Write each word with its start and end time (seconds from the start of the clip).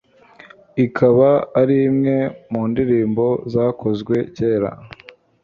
ikaba 0.85 1.29
arimwe 1.61 2.15
mu 2.51 2.61
indirimbo 2.67 3.25
zakozwe 3.53 4.15
cyera 4.35 4.71